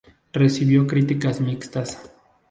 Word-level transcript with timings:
Recibió 0.33 0.87
críticas 0.87 1.39
mixtas. 1.41 2.11